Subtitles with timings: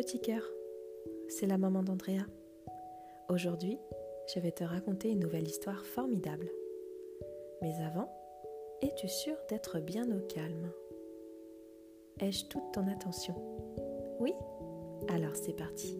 [0.00, 0.42] petit cœur,
[1.28, 2.24] c'est la maman d'Andrea.
[3.28, 3.78] Aujourd'hui,
[4.34, 6.50] je vais te raconter une nouvelle histoire formidable.
[7.60, 8.10] Mais avant,
[8.80, 10.72] es-tu sûr d'être bien au calme?
[12.18, 13.34] Ai-je toute ton attention?
[14.20, 14.32] Oui?
[15.10, 15.98] Alors c'est parti.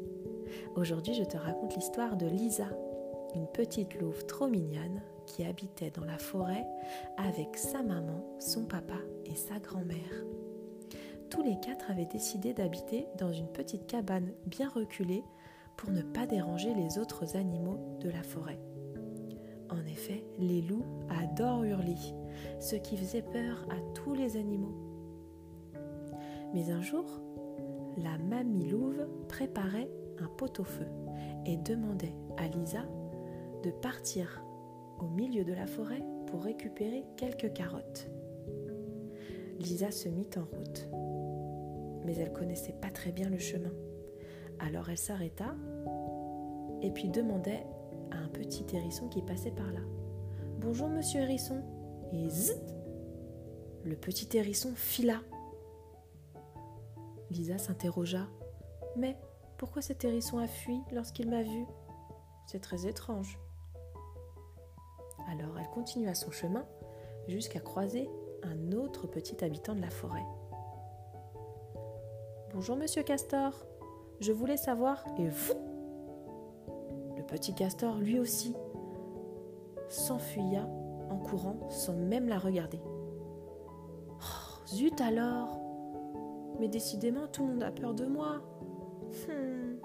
[0.76, 2.70] Aujourd'hui, je te raconte l'histoire de Lisa,
[3.34, 6.64] une petite louve trop mignonne qui habitait dans la forêt
[7.18, 10.24] avec sa maman, son papa et sa grand-mère
[11.30, 15.22] tous les quatre avaient décidé d'habiter dans une petite cabane bien reculée
[15.76, 18.58] pour ne pas déranger les autres animaux de la forêt.
[19.70, 21.96] En effet, les loups adorent hurler,
[22.58, 24.74] ce qui faisait peur à tous les animaux.
[26.52, 27.06] Mais un jour,
[27.96, 30.86] la mamie louve préparait un pot-au-feu
[31.46, 32.82] et demandait à Lisa
[33.62, 34.42] de partir
[34.98, 38.10] au milieu de la forêt pour récupérer quelques carottes.
[39.60, 40.90] Lisa se mit en route
[42.04, 43.72] mais elle connaissait pas très bien le chemin.
[44.58, 45.54] Alors elle s'arrêta
[46.82, 47.66] et puis demandait
[48.10, 49.80] à un petit hérisson qui passait par là.
[50.58, 51.62] Bonjour monsieur hérisson.
[52.12, 52.56] Et zut
[53.84, 55.20] Le petit hérisson fila.
[57.30, 58.26] Lisa s'interrogea.
[58.96, 59.16] Mais
[59.58, 61.66] pourquoi cet hérisson a fui lorsqu'il m'a vue
[62.46, 63.38] C'est très étrange.
[65.28, 66.66] Alors elle continua son chemin
[67.28, 68.10] jusqu'à croiser
[68.42, 70.24] un autre petit habitant de la forêt.
[72.52, 73.52] Bonjour, monsieur Castor.
[74.18, 75.04] Je voulais savoir.
[75.18, 75.54] Et vous?
[77.16, 78.56] Le petit castor, lui aussi,
[79.88, 80.68] s'enfuya
[81.10, 82.80] en courant sans même la regarder.
[84.08, 85.60] Oh, zut alors
[86.58, 88.42] Mais décidément, tout le monde a peur de moi.
[89.28, 89.76] Hmm.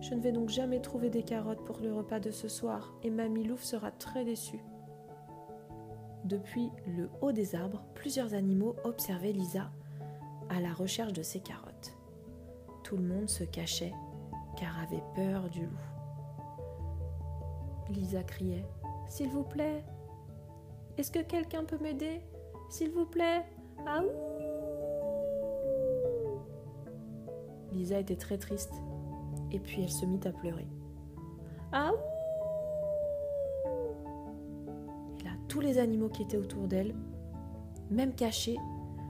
[0.00, 3.10] Je ne vais donc jamais trouver des carottes pour le repas de ce soir et
[3.10, 4.64] Mamie Louf sera très déçue.
[6.24, 9.70] Depuis le haut des arbres, plusieurs animaux observaient Lisa
[10.48, 11.94] à la recherche de ses carottes.
[12.84, 13.92] Tout le monde se cachait
[14.56, 15.76] car avait peur du loup.
[17.90, 18.64] Lisa criait
[19.08, 19.84] S'il vous plaît
[20.96, 22.20] Est-ce que quelqu'un peut m'aider?
[22.70, 23.44] S'il vous plaît
[23.86, 24.02] Ah
[27.72, 28.72] Lisa était très triste
[29.52, 30.66] et puis elle se mit à pleurer.
[31.72, 31.92] Ah
[35.20, 36.94] Et là, tous les animaux qui étaient autour d'elle,
[37.90, 38.56] même cachés,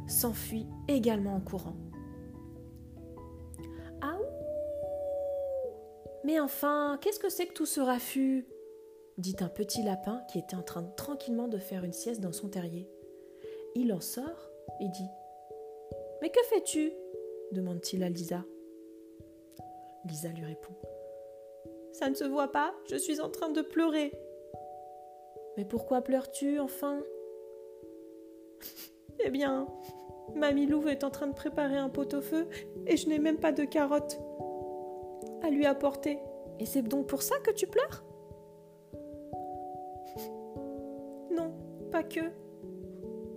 [0.08, 1.76] s'enfuit également en courant.
[4.00, 4.18] Ah
[6.24, 8.46] Mais enfin, qu'est-ce que c'est que tout ce raffut?
[9.18, 12.48] dit un petit lapin qui était en train tranquillement de faire une sieste dans son
[12.48, 12.88] terrier.
[13.74, 14.48] Il en sort
[14.80, 15.08] et dit
[16.22, 16.92] Mais que fais-tu?
[17.52, 18.44] demande-t-il à Lisa.
[20.04, 20.74] Lisa lui répond
[21.92, 24.12] Ça ne se voit pas, je suis en train de pleurer.
[25.56, 27.02] Mais pourquoi pleures-tu enfin?
[29.24, 29.66] Eh bien,
[30.34, 32.48] Mamie Louve est en train de préparer un pot-au-feu
[32.86, 34.20] et je n'ai même pas de carottes
[35.42, 36.18] à lui apporter.
[36.58, 38.04] Et c'est donc pour ça que tu pleures?
[41.34, 41.52] Non,
[41.90, 42.20] pas que.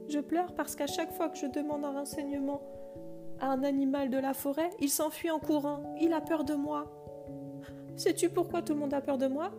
[0.08, 2.62] Je pleure parce qu'à chaque fois que je demande un renseignement
[3.40, 5.96] à un animal de la forêt, il s'enfuit en courant.
[6.00, 6.92] Il a peur de moi.
[7.96, 9.52] Sais-tu pourquoi tout le monde a peur de moi?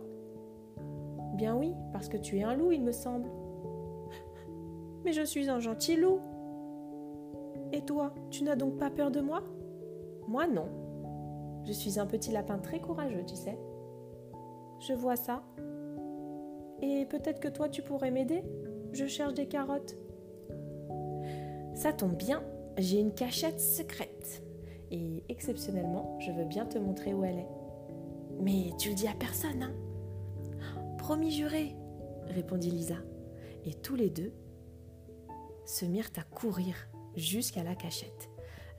[1.35, 3.29] Bien oui, parce que tu es un loup, il me semble.
[5.03, 6.19] Mais je suis un gentil loup.
[7.71, 9.43] Et toi, tu n'as donc pas peur de moi?
[10.27, 10.67] Moi non.
[11.65, 13.57] Je suis un petit lapin très courageux, tu sais.
[14.79, 15.43] Je vois ça.
[16.81, 18.43] Et peut-être que toi, tu pourrais m'aider?
[18.91, 19.97] Je cherche des carottes.
[21.73, 22.43] Ça tombe bien,
[22.77, 24.43] j'ai une cachette secrète.
[24.91, 27.49] Et exceptionnellement, je veux bien te montrer où elle est.
[28.39, 29.73] Mais tu le dis à personne, hein?
[30.97, 31.75] Promis juré,
[32.27, 32.97] répondit Lisa.
[33.65, 34.31] Et tous les deux
[35.65, 36.75] se mirent à courir
[37.15, 38.29] jusqu'à la cachette.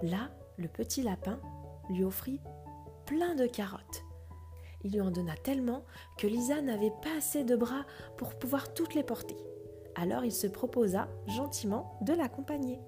[0.03, 1.41] Là, le petit lapin
[1.91, 2.41] lui offrit
[3.07, 4.05] plein de carottes.
[4.83, 5.85] Il lui en donna tellement
[6.19, 7.87] que Lisa n'avait pas assez de bras
[8.17, 9.37] pour pouvoir toutes les porter.
[9.95, 12.81] Alors il se proposa gentiment de l'accompagner.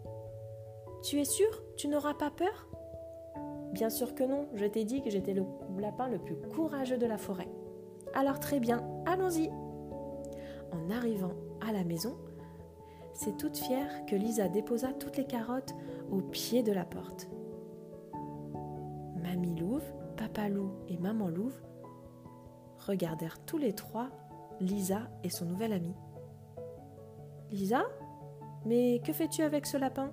[1.02, 2.68] Tu es sûr Tu n'auras pas peur
[3.72, 5.44] Bien sûr que non, je t'ai dit que j'étais le
[5.78, 7.48] lapin le plus courageux de la forêt.
[8.14, 9.50] Alors très bien, allons-y.
[10.72, 11.34] En arrivant
[11.66, 12.16] à la maison,
[13.16, 15.74] c'est toute fière que Lisa déposa toutes les carottes
[16.10, 17.28] au pied de la porte.
[19.16, 19.84] Mamie Louve,
[20.16, 21.58] Papa Loup et Maman Louve
[22.78, 24.10] regardèrent tous les trois
[24.60, 25.94] Lisa et son nouvel ami.
[27.50, 27.84] Lisa
[28.66, 30.12] Mais que fais-tu avec ce lapin?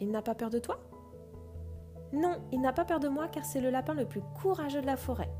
[0.00, 0.78] Il n'a pas peur de toi?
[2.12, 4.86] Non, il n'a pas peur de moi car c'est le lapin le plus courageux de
[4.86, 5.30] la forêt.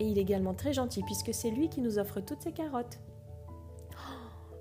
[0.00, 3.00] Et il est également très gentil puisque c'est lui qui nous offre toutes ces carottes.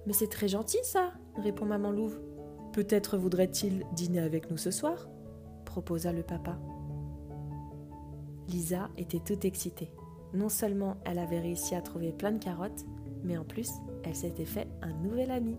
[0.06, 2.20] Mais c'est très gentil ça, répond maman Louve.
[2.74, 5.08] Peut-être voudrait-il dîner avec nous ce soir
[5.66, 6.60] proposa le papa.
[8.50, 9.94] Lisa était toute excitée.
[10.34, 12.86] Non seulement elle avait réussi à trouver plein de carottes,
[13.24, 13.72] mais en plus,
[14.04, 15.58] elle s'était fait un nouvel ami.